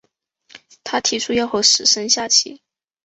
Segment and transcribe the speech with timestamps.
[0.83, 2.63] 他提出要和死神下棋。